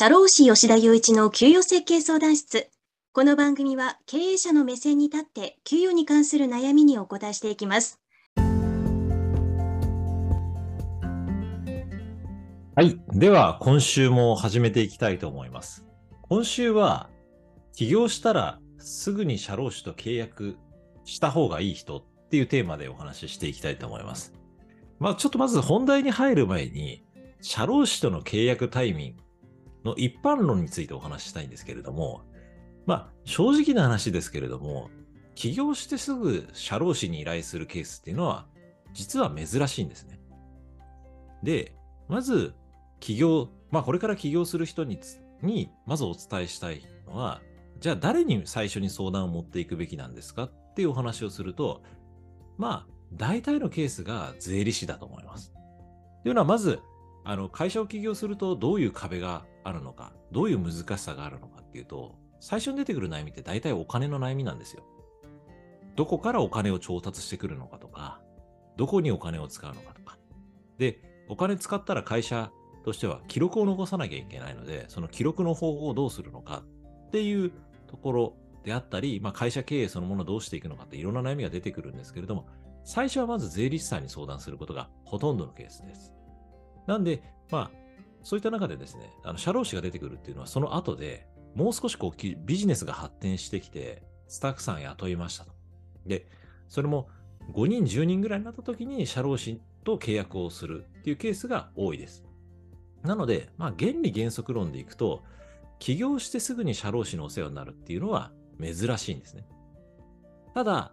[0.00, 2.70] 社労士吉田雄一の給与設計相談室。
[3.12, 7.98] この番組は経営者の目線に立って給与に関する悩みにお答えしていきます。
[12.76, 12.96] はい。
[13.12, 15.84] では、今週も始めていきたいと思います。
[16.28, 17.10] 今週は、
[17.74, 20.58] 起業したらすぐに社労士と契約
[21.06, 24.32] した方がいい人っていうテーマでお話ししていきたいと思います。
[25.00, 27.02] まあ、ちょっとまず本題に入る前に、
[27.40, 29.27] 社労士との契約タイミング
[29.84, 32.22] の一般論についてお話ししたいんですけれども、
[32.86, 34.90] まあ、正直な話ですけれども、
[35.34, 38.46] 起業してすぐ社労士に依頼するケースっていうのは、
[38.92, 40.18] 実は珍しいんですね。
[41.42, 41.76] で、
[42.08, 42.54] まず、
[43.00, 44.98] 起業、まあ、これから起業する人に
[45.42, 47.40] に、まずお伝えしたいのは、
[47.78, 51.82] じゃあ誰に最初に相談を持っていくべきなんですかっていうお話をすると、
[52.56, 55.52] まあ、大体のケースが税理士だと思います。
[56.22, 56.80] というのは、まず、
[57.24, 64.82] あの会社を起業するとどういう壁があるのか、どういう難しさがあるのかっていうと、最初に出てくる悩みって大体お金の悩みなんですよ。
[65.96, 68.20] どこからお金を調達してくるのかとか、
[68.76, 70.16] どこにお金を使うのかとか。
[70.78, 72.50] で、お金使ったら会社
[72.84, 76.62] としては記録を残さなきゃいけないので、その記録の方法をどうするのか
[77.06, 77.52] っていう
[77.88, 82.46] ところであったり、まあ、会社経営そのものをどうしていくのかっていろんな悩みが出てくるんですけれども、
[82.84, 86.14] 最初はまず税理士さんに相談することがほとんどのケースです。
[86.86, 87.77] なんで、まあ、
[88.22, 95.52] そういった中でですね、あの社労士が出てくるっていうのは、その後でもう少しこうビジネスが発展してきて、スタッフさん雇いましたと。
[96.06, 96.26] で、
[96.68, 97.08] それも
[97.52, 102.24] 5人、10人ぐらいになった時に社労士と契約をするっていうケースが多いです。
[103.02, 105.22] なので、まあ、原理原則論でいくと、
[105.78, 109.46] 起業してすぐに社労士のお世話になるっていうのは珍しいんですね。
[110.54, 110.92] ただ、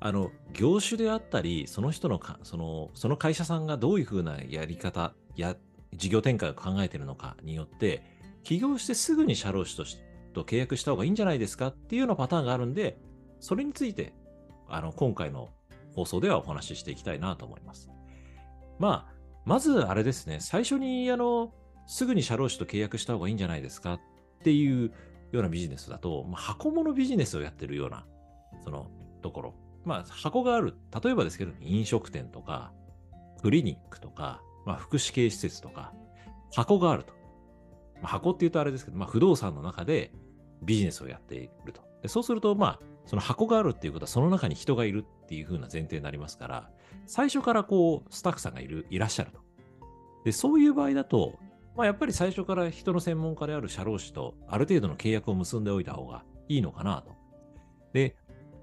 [0.00, 5.56] あの、業種であったり、その人のか、その、その会社さんがどういうふうなやり方、や、
[5.94, 8.02] 事業展開を考えているのかによって、
[8.42, 9.98] 起業してすぐに社労士とし
[10.32, 12.98] と契約した方がいいんじゃないですかっていうようなパターンがあるんで、
[13.40, 14.14] それについて、
[14.68, 15.50] あの、今回の
[15.94, 17.90] 放送ではお話ししていきたいなと思います。
[18.78, 19.14] まあ、
[19.44, 21.52] まずあれですね、最初に、あの、
[21.86, 24.00] すぐに社労士と契約した方がいいんじゃないですかっ
[24.42, 24.92] ていう
[25.32, 28.06] ようなビジネスだと、まあ、箱物ビジネスをやってるような、
[28.64, 29.54] そのところ。
[29.84, 30.74] まあ、箱がある。
[31.02, 32.72] 例えばですけど、飲食店とか、
[33.42, 35.92] クリニックとか、まあ、福祉系施設とか、
[36.54, 37.12] 箱があると。
[38.02, 40.12] まあ、箱って言うとあれですけど、まあ、不動産の中で
[40.62, 41.82] ビジネスをやっていると。
[42.02, 46.70] でそうすると、まあ、その箱があるっていうことは、その中に人がいるっていう風な前提になりますから、
[47.06, 49.40] 最初からこう、スタッフさんがいる、いらっしゃると。
[50.24, 51.38] で、そういう場合だと、
[51.76, 57.12] まあ、やっぱり最初から人の専門家である社労士とある程度の契約を結んでおいた方がいいのかなと。
[57.92, 58.16] で、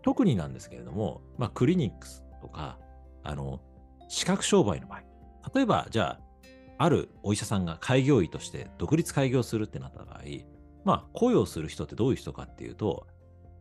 [0.04, 2.78] 特になんですけれども、まあ、クリニックスとか、
[3.24, 3.62] あの、
[4.08, 5.04] 資格商売の場合、
[5.54, 6.20] 例えば、じゃあ、
[6.78, 10.22] あるお医者さんが開業医として独立開業するってなった場合、
[10.86, 13.08] まあ、雇用する人ってどういう人かっていうと、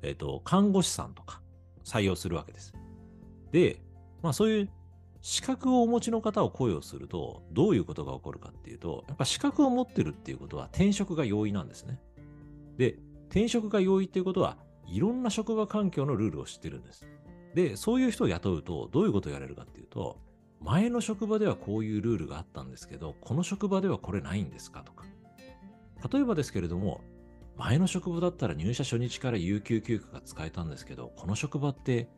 [0.02, 1.42] えっ、ー、と、看護師さんとか
[1.84, 2.72] 採用するわけです。
[3.50, 3.82] で、
[4.22, 4.70] まあ、そういう
[5.20, 12.00] 資格をお持ちの方を雇用すると、どういうことが起こるかっていうと、やっぱ資格を持ってるっていうことは転職が容易なんですね。
[12.76, 14.56] で、転職が容易っていうことは、
[14.86, 17.06] いろんな職場環境のルールを知ってるんです。
[17.54, 20.18] で、そういう人を雇うと、どういうことをやれるかっていうと、
[20.60, 25.04] 前の職場ではこういうルールがあったんですけど、この職場ではこれないんですかとか。
[26.12, 27.00] 例えばですけれども、
[27.56, 32.08] 前の職場だったら入社初日から有給休暇が使えたんですけど、この職場って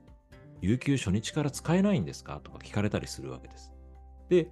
[0.60, 3.72] 有給初日から使えないんですかとか聞かれたりするわけです。
[4.28, 4.50] で、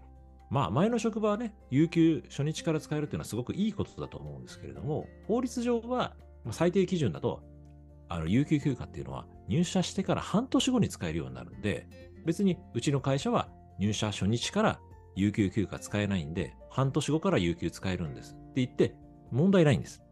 [0.51, 6.15] まあ前の職場はね、有給初日から使えるっていうのはすごくいいことだと思うんですけれども、法律上は
[6.51, 7.43] 最低基準だと、
[8.09, 11.87] あの有給休暇っていうのは入社してから半年後に使えるようになるんで、
[12.25, 14.81] 別にうちの会社は入社初日から
[15.15, 18.95] 有給休暇使えないんで、半年後から有給使えるんですって言って、
[19.31, 20.03] 問題ないんです。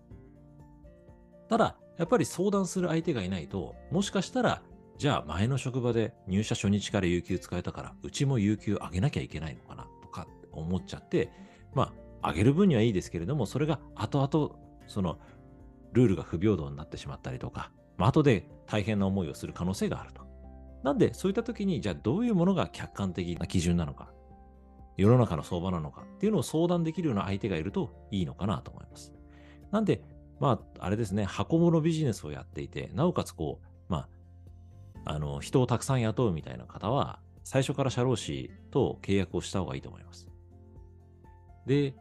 [1.48, 4.62] ただ、やっぱり相談する相手がいないと、もしかしたら、
[4.98, 11.30] じゃあ前の職場で入社初日から有給使えたから、うちも有給上げなきゃいけないのかなとか思っちゃって、
[11.74, 15.18] まあ、上げる分にはいいですけれども、それが後々、その、
[15.92, 20.25] ルールが不平等になってしまったりとか、まあ、後で大変な思いをする可能性があると。
[20.86, 24.12] なんで、そういった時に、じゃあどういうものが客観的な基準なのか、
[24.96, 29.12] 世の中の相場なのかっていうのを相談できるような相手がいるといいのかなと思います。
[29.72, 30.00] なんで、
[30.38, 34.06] まあ、あれですね、箱物ビジネスをやっていて、なおかつこう、ま
[35.04, 40.28] あ、あの、人をたくさん雇うみたいな方は、最初から社労士と契約をした方がいいと思います。
[41.66, 41.96] で、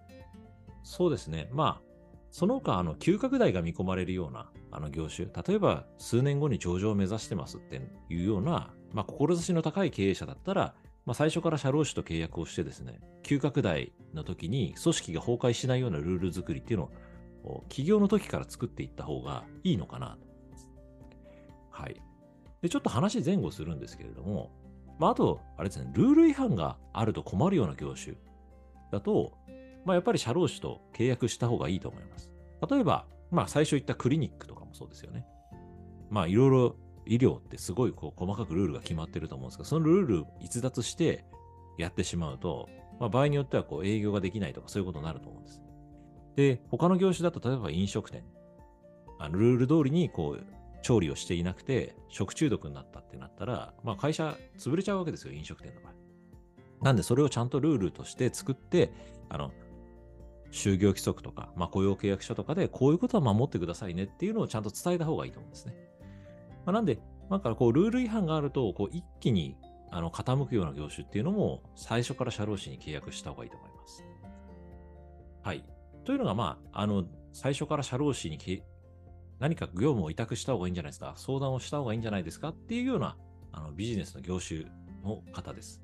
[0.83, 1.85] そうですね、まあ、
[2.29, 10.73] その他、あの、急拡大が見込まれるような、あの業種、例えば数年後に上場を目指してますっていうような、まあ、志の高い経営者だったら、
[11.05, 16.89] まあ、最初から社労士と契約をしてですね、急拡大の時に組織が崩壊しないようなルール作りっていうの
[17.43, 20.27] を起業の時から作っていった方がいいのかなと。
[21.71, 22.01] はい。
[22.61, 24.53] で、ちょっと話前後するんですけれども、
[24.97, 28.15] まあ、あと、あれですね、ルール違反があると困るような業種
[28.93, 29.33] だと、
[29.83, 32.31] まあ、やっぱり社労士と契約した方がいいと思います。
[32.71, 35.25] 例えば、まあ、最初言ったクリニックとかもそうですよね。
[36.09, 36.75] まあ、いろいろ
[37.05, 41.25] 医療ってすごいこう細かくルールが決まってると思うんですけど、そのルール逸脱して
[41.77, 42.69] やってしまうと、
[42.99, 45.61] まあ、場合によってはこう営業ができないとかそういうことになると思うんです。
[46.35, 48.23] で、他の業種だと例えば飲食店。
[49.17, 50.45] あのルール通りにこう
[50.81, 55.93] 調理をしていなくて食中毒になったってなったら、まあ、会社潰れちゃうわけですよ、飲食店の場合。
[56.83, 58.91] なんでそれをちゃんとルールとして作って、
[59.29, 59.51] あの、
[60.51, 65.73] 就業規則とか、まあ、雇用契約書とかでこういうことは守ってくださいねっていうのをちゃんと伝えた方がいいと思うんですね。
[66.65, 69.57] まあ、なんで、なんかこうルール違反があると、こう一気に
[69.91, 74.03] あの傾くような業種っていうのも最初から社労士に契約した方がいいと思います。
[75.43, 75.63] はい。
[76.03, 78.37] というのが、まあ、あの、最初から社労士に
[79.39, 83.17] 何か業務を委託した方がいいんじゃないですか、相談をした方がいいんじゃないですかっていうような
[83.51, 84.65] あのビジネスの業種
[85.03, 85.81] の方です。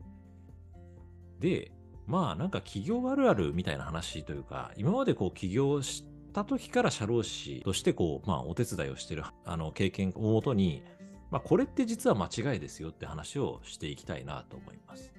[1.40, 1.72] で、
[2.08, 10.84] まあなんか企業あるあるみたいな話というか、今までこう起業した時から社労士としてこう、まあお手伝いをしてるあの経験をもとに、
[11.30, 15.14] まあこれって実は間違いですよって話をしていきたいなと思います。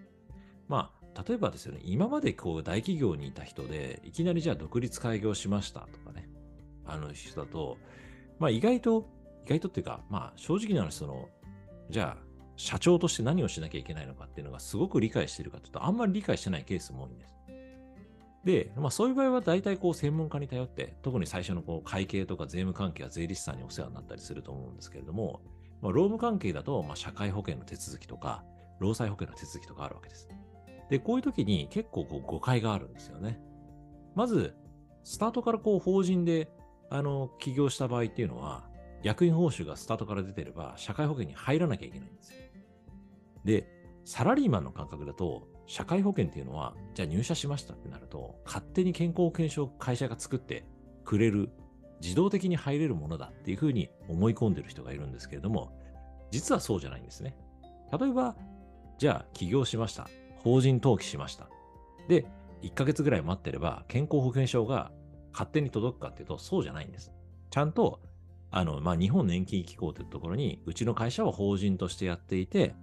[0.69, 6.29] まあ例えばですよね、今までこう大企業にいた人で、いきなりじゃあ独立開業しましたとかね、
[6.87, 7.77] あの人だと、
[8.39, 9.07] まあ意外と、
[9.47, 11.29] 意外とっていうか、まあ正直な話、その、
[11.91, 17.35] じゃあ、社長として何をしなきゃいけないのかっていうのがすごく理解しているかというと、あんまり理解してないケースも多いんです。
[18.45, 25.41] で、まあそういう場合は大体こう専門家に頼って、特に最初のこう会計とか税務関係は税理士さんにお世話になったりすると思うんですけれども、
[25.81, 28.45] まあ、労務関係だと、まあ、社会保険の手続きとか、
[28.79, 30.29] 労災保険の手続きとかあるわけです。
[30.91, 33.41] で、こういう時に結構こう誤解があるんですよね。
[34.15, 34.55] まず、
[35.05, 36.53] スタートからこう法人で
[36.95, 38.69] あの、起業した場合っていうのは、
[39.03, 42.37] 役員報酬がスタートから出てれば、社会保険に入らなきゃいけないんですよ。
[43.45, 43.67] で、
[44.05, 50.65] サラリーマンの感覚だと、社会保険っていうのは、じゃあ入社しましたってなると、勝手に健康保険証を会社が作って
[51.05, 51.51] くれる、
[52.01, 55.73] 自動的に入れるものだっていうふうに思い込んでる人がいるんですけれども、
[56.31, 57.37] 実はそうじゃないんですね。
[57.99, 58.37] 例えば、
[58.99, 60.09] じゃあ起業しました。
[60.37, 61.49] 法人登記しました。
[62.09, 62.27] で、
[62.63, 64.91] 1ヶ月ぐらい待ってれば、健康保険証が
[65.33, 67.13] 勝手に届くかっていうと、そうじゃないんです。
[67.51, 68.01] ちゃんと、
[68.51, 72.75] あの、まあ、日本年金機構というところに、うちの会社は法人としてやっていて、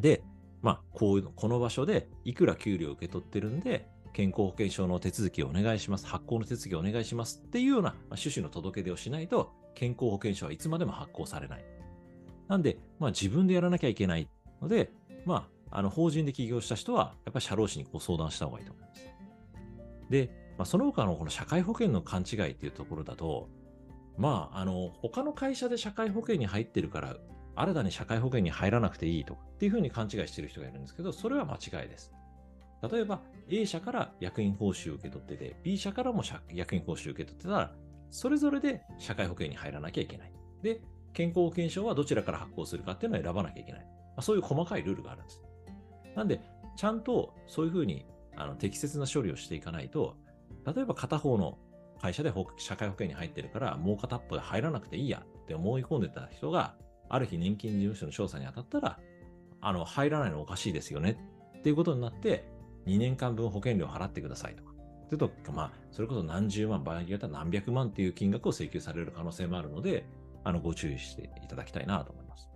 [0.00, 0.22] で、
[0.62, 6.06] まあ、こういうの、この場所でいくら給料を受け取ってるんで、健康保険証の手続きをお願いします。
[6.06, 11.64] 発行の手続きをお願いしますっていうような、ま、趣旨の届け出をしないと、健康保険証はいつまでも発行されない。
[12.48, 14.28] なんで、まあ、自分でやらなきゃいけない
[14.62, 14.90] ので、
[15.24, 19.02] まあ、あの法人で起業した人は、やっぱり社労士にご相談した方がいいと思います。
[20.08, 23.48] で、まあ、その他のこの社会保険の勘違いっていうところだと、
[24.16, 27.16] まあ、あの、他の会社で社会保険に入ってるから、
[27.56, 32.12] 新たに社会保険に入らなくていいとかっていうふうに勘違いしてる人がいるんですけど、それは間違いです。
[32.90, 36.22] 例えば、A 社から役員報酬を受け取ってて、B 社からも
[36.52, 37.74] 役員報酬を受け取ってたら、
[38.10, 40.32] それぞれで社会保険に入らなきゃいけない。
[40.62, 40.80] で、
[41.14, 43.86] 健康保険証はどちらから発行するかっていうのを選ばなきゃいけない。
[44.16, 45.42] ま、そういう細かいルールがあるんです。
[46.14, 46.40] なんで、
[46.76, 48.04] ちゃんとそういうふうに
[48.36, 50.16] あの適切な処理をしていかないと、
[50.66, 51.58] 例えば片方の
[52.00, 56.74] 会社で社会保険に入ってるから、もう片っぽで入らなくていいやって思い込んでた人が、
[57.08, 58.98] ある日年金事務所の調査に当たったら、
[59.60, 61.18] あの、入らないのおかしいですよね
[61.58, 62.48] っていうことになって、
[62.86, 64.72] 2年間分保険料払ってくださいとか。
[65.08, 70.06] というと、まあ、それこそ何十万、場合によっては何百万っていう金額を請求される可能性もあるので、
[70.44, 72.48] あの、ご注意していただきたいなと思います。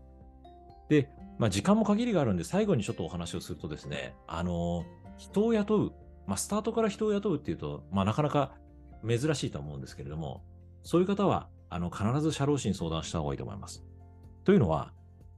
[0.89, 4.85] で、まあ、時間も限りがあるんで、最後にちょっとお話をするとですね、あの、
[5.17, 5.93] 人を雇う
[6.31, 8.53] まあ、スタートから人を雇うっていうと、まあ、なかなか
[9.05, 10.45] 珍しいと思うんですけれども、
[10.85, 13.85] そういう方は、あの、必ず社労士に相談した方がいいと思います。
[14.45, 14.93] というのは、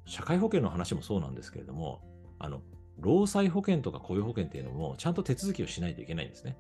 [0.06, 2.00] 社会保険の話もそうなんですけれども、
[2.38, 2.62] あの、
[2.98, 6.56] 労災保険とか雇用保険っていうのも、ちゃんと手続きをしないといけないんですね。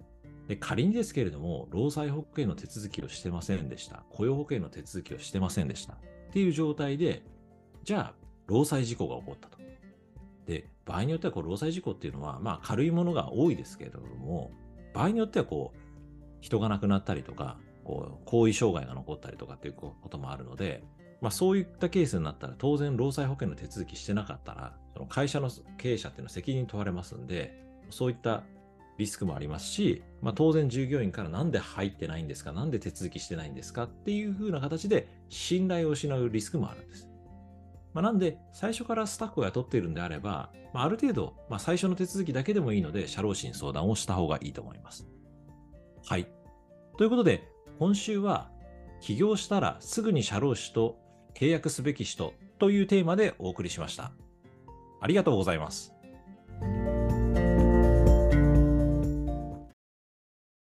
[0.48, 4.04] で、仮にですけれども、労災保険の手続きをしてませんでした。
[4.10, 5.94] 雇用保険の手続きをしてませんでした。
[5.94, 5.96] っ
[6.32, 7.22] ていう状態で、
[7.84, 8.14] じゃあ、
[8.46, 9.58] 労災事故が起こったと。
[10.46, 14.50] で、場合によってはこう労災事故っていうのは、まあ軽いものが多いですけれども、
[14.92, 15.78] 場合によってはこう、
[16.40, 20.82] 人が亡くなったりとか、こう、後遺障害が残ったりとかっていうこともあるので、
[21.22, 25.48] まあそういったケースになったら当然労災保険の手続きしてなかったら、その会社の
[25.78, 28.42] 経営者っていうのは責任問われますんで、そういった
[28.98, 37.08] リスクもありますし、まあ当然従業員からなんで入ってないんですか、なんで手続きしてないんですかっていう風な形で信頼を失うリスクもあるんです。
[37.94, 45.06] まあ、なんで、最初からスタッフを雇っているんであれば、まあ、ある程度、まあ、最初の手続きだけでもいいので、社労士に相談をした方がいいと思います。
[46.06, 46.26] はい。
[46.96, 47.46] ということで、
[47.78, 48.50] 今週は
[49.00, 51.01] 起業したらすぐに社労士と
[51.34, 54.12] 契約すべき人というテーマでお送りしました。
[55.00, 55.94] ありがとうございます。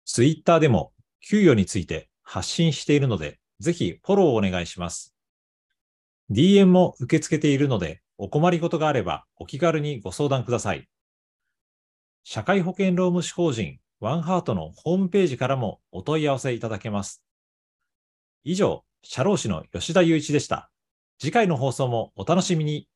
[0.06, 0.94] ツイッターでも
[1.28, 5.16] 給与について発信しているので、ぜひフォローをお願いします。
[6.32, 10.88] DM も受け付けているので、お困りごとがあればお気軽にご相談ください。
[12.24, 17.24] 社会保険労務士法人ワンハートのホームページからもお問い合わせいただけます。
[18.44, 20.72] 以上、社労士の吉田祐一でした。
[21.20, 22.88] 次回の放送もお楽しみに。